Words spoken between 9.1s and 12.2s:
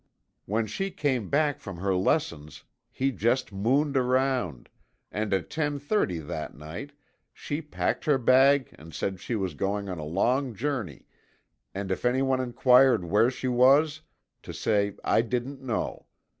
she was going on a long journey, and if